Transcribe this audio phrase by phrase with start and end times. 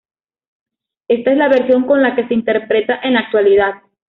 [1.07, 3.83] Esta es la versión con la que se interpreta en la actualidad.